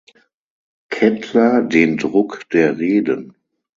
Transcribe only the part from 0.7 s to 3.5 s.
Kettler den Druck der Reden.